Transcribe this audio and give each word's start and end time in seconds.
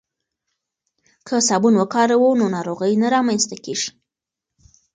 که 1.27 1.35
صابون 1.47 1.73
وکاروو 1.81 2.37
نو 2.39 2.45
ناروغۍ 2.55 2.93
نه 3.01 3.07
رامنځته 3.15 3.55
کیږي. 3.65 3.89